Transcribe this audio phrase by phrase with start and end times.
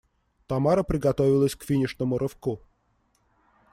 [0.47, 2.59] Тамара приготовилась к финишному рывку.